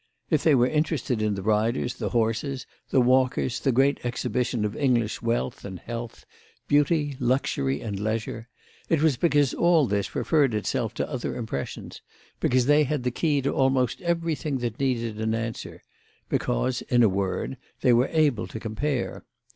If 0.31 0.41
they 0.41 0.55
were 0.55 0.65
interested 0.65 1.21
in 1.21 1.35
the 1.35 1.43
riders, 1.43 1.93
the 1.97 2.09
horses, 2.09 2.65
the 2.89 2.99
walkers, 2.99 3.59
the 3.59 3.71
great 3.71 3.99
exhibition 4.03 4.65
of 4.65 4.75
English 4.75 5.21
wealth 5.21 5.63
and 5.63 5.77
health, 5.77 6.25
beauty, 6.67 7.15
luxury 7.19 7.81
and 7.81 7.99
leisure, 7.99 8.49
it 8.89 9.03
was 9.03 9.15
because 9.15 9.53
all 9.53 9.85
this 9.85 10.15
referred 10.15 10.55
itself 10.55 10.95
to 10.95 11.07
other 11.07 11.35
impressions, 11.37 12.01
because 12.39 12.65
they 12.65 12.85
had 12.85 13.03
the 13.03 13.11
key 13.11 13.43
to 13.43 13.53
almost 13.53 14.01
everything 14.01 14.57
that 14.57 14.79
needed 14.79 15.21
an 15.21 15.35
answer—because, 15.35 16.81
in 16.89 17.03
a 17.03 17.07
word, 17.07 17.57
they 17.81 17.93
were 17.93 18.09
able 18.11 18.47
to 18.47 18.59
compare. 18.59 19.23